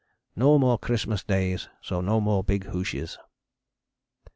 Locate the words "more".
0.57-0.79, 2.19-2.43